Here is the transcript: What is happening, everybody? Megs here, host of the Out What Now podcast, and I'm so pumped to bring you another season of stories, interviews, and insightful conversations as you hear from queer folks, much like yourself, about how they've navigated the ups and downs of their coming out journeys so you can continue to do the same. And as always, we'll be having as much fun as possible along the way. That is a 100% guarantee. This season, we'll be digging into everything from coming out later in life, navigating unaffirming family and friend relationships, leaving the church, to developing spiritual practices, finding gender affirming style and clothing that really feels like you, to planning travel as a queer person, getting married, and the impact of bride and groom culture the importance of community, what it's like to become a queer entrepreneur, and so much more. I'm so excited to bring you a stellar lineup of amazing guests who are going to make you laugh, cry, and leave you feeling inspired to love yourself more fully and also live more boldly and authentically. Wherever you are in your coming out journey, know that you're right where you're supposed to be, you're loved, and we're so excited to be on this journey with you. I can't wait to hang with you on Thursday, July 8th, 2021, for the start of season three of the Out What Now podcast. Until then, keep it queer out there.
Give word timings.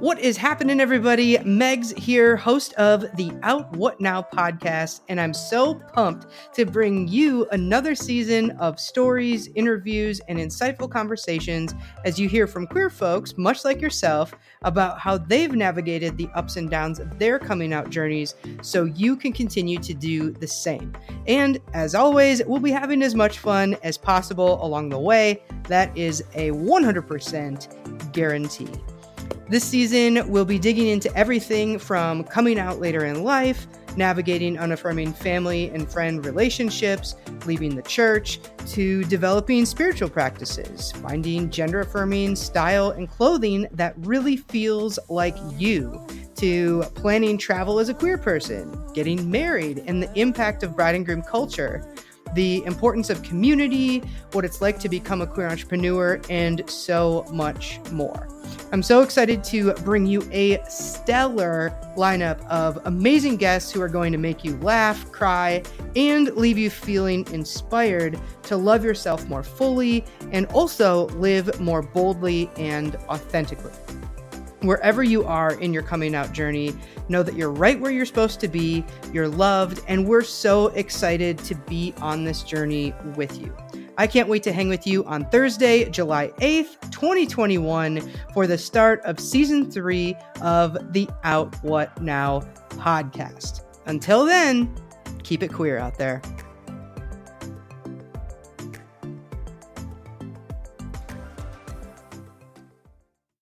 What 0.00 0.20
is 0.20 0.36
happening, 0.36 0.78
everybody? 0.78 1.38
Megs 1.38 1.92
here, 1.98 2.36
host 2.36 2.72
of 2.74 3.00
the 3.16 3.32
Out 3.42 3.76
What 3.76 4.00
Now 4.00 4.22
podcast, 4.22 5.00
and 5.08 5.20
I'm 5.20 5.34
so 5.34 5.74
pumped 5.74 6.28
to 6.54 6.64
bring 6.64 7.08
you 7.08 7.48
another 7.50 7.96
season 7.96 8.52
of 8.52 8.78
stories, 8.78 9.48
interviews, 9.56 10.20
and 10.28 10.38
insightful 10.38 10.88
conversations 10.88 11.74
as 12.04 12.16
you 12.16 12.28
hear 12.28 12.46
from 12.46 12.68
queer 12.68 12.90
folks, 12.90 13.36
much 13.36 13.64
like 13.64 13.80
yourself, 13.80 14.32
about 14.62 15.00
how 15.00 15.18
they've 15.18 15.52
navigated 15.52 16.16
the 16.16 16.28
ups 16.32 16.54
and 16.54 16.70
downs 16.70 17.00
of 17.00 17.18
their 17.18 17.40
coming 17.40 17.72
out 17.72 17.90
journeys 17.90 18.36
so 18.62 18.84
you 18.84 19.16
can 19.16 19.32
continue 19.32 19.80
to 19.80 19.94
do 19.94 20.30
the 20.30 20.46
same. 20.46 20.92
And 21.26 21.58
as 21.74 21.96
always, 21.96 22.40
we'll 22.44 22.60
be 22.60 22.70
having 22.70 23.02
as 23.02 23.16
much 23.16 23.40
fun 23.40 23.76
as 23.82 23.98
possible 23.98 24.64
along 24.64 24.90
the 24.90 25.00
way. 25.00 25.42
That 25.64 25.96
is 25.98 26.22
a 26.34 26.52
100% 26.52 28.12
guarantee. 28.12 28.70
This 29.50 29.64
season, 29.64 30.28
we'll 30.28 30.44
be 30.44 30.58
digging 30.58 30.88
into 30.88 31.14
everything 31.16 31.78
from 31.78 32.22
coming 32.22 32.58
out 32.58 32.80
later 32.80 33.06
in 33.06 33.24
life, 33.24 33.66
navigating 33.96 34.58
unaffirming 34.58 35.14
family 35.14 35.70
and 35.70 35.90
friend 35.90 36.22
relationships, 36.26 37.16
leaving 37.46 37.74
the 37.74 37.80
church, 37.80 38.40
to 38.66 39.04
developing 39.04 39.64
spiritual 39.64 40.10
practices, 40.10 40.92
finding 40.92 41.48
gender 41.48 41.80
affirming 41.80 42.36
style 42.36 42.90
and 42.90 43.08
clothing 43.08 43.66
that 43.72 43.94
really 44.00 44.36
feels 44.36 44.98
like 45.08 45.36
you, 45.56 46.06
to 46.34 46.82
planning 46.94 47.38
travel 47.38 47.78
as 47.78 47.88
a 47.88 47.94
queer 47.94 48.18
person, 48.18 48.78
getting 48.92 49.30
married, 49.30 49.82
and 49.86 50.02
the 50.02 50.12
impact 50.20 50.62
of 50.62 50.76
bride 50.76 50.94
and 50.94 51.06
groom 51.06 51.22
culture 51.22 51.90
the 52.34 52.62
importance 52.66 53.08
of 53.08 53.22
community, 53.22 54.00
what 54.32 54.44
it's 54.44 54.60
like 54.60 54.78
to 54.78 54.86
become 54.86 55.22
a 55.22 55.26
queer 55.26 55.48
entrepreneur, 55.48 56.20
and 56.28 56.68
so 56.68 57.24
much 57.32 57.80
more. 57.90 58.28
I'm 58.70 58.82
so 58.82 59.00
excited 59.00 59.42
to 59.44 59.72
bring 59.76 60.04
you 60.04 60.28
a 60.30 60.62
stellar 60.68 61.72
lineup 61.96 62.46
of 62.48 62.78
amazing 62.84 63.38
guests 63.38 63.72
who 63.72 63.80
are 63.80 63.88
going 63.88 64.12
to 64.12 64.18
make 64.18 64.44
you 64.44 64.58
laugh, 64.58 65.10
cry, 65.10 65.62
and 65.96 66.36
leave 66.36 66.58
you 66.58 66.68
feeling 66.68 67.26
inspired 67.32 68.20
to 68.42 68.58
love 68.58 68.84
yourself 68.84 69.26
more 69.26 69.42
fully 69.42 70.04
and 70.32 70.44
also 70.48 71.06
live 71.10 71.58
more 71.58 71.80
boldly 71.80 72.50
and 72.58 72.96
authentically. 73.08 73.72
Wherever 74.60 75.02
you 75.02 75.24
are 75.24 75.58
in 75.60 75.72
your 75.72 75.82
coming 75.82 76.14
out 76.14 76.32
journey, 76.32 76.74
know 77.08 77.22
that 77.22 77.36
you're 77.36 77.50
right 77.50 77.80
where 77.80 77.90
you're 77.90 78.04
supposed 78.04 78.38
to 78.40 78.48
be, 78.48 78.84
you're 79.14 79.28
loved, 79.28 79.82
and 79.88 80.06
we're 80.06 80.22
so 80.22 80.66
excited 80.68 81.38
to 81.38 81.54
be 81.54 81.94
on 82.02 82.24
this 82.24 82.42
journey 82.42 82.92
with 83.16 83.40
you. 83.40 83.56
I 83.98 84.06
can't 84.06 84.28
wait 84.28 84.44
to 84.44 84.52
hang 84.52 84.68
with 84.68 84.86
you 84.86 85.04
on 85.06 85.24
Thursday, 85.24 85.90
July 85.90 86.28
8th, 86.38 86.92
2021, 86.92 88.00
for 88.32 88.46
the 88.46 88.56
start 88.56 89.00
of 89.04 89.18
season 89.18 89.72
three 89.72 90.14
of 90.40 90.92
the 90.92 91.08
Out 91.24 91.52
What 91.64 92.00
Now 92.00 92.42
podcast. 92.68 93.64
Until 93.86 94.24
then, 94.24 94.72
keep 95.24 95.42
it 95.42 95.52
queer 95.52 95.78
out 95.78 95.98
there. 95.98 96.22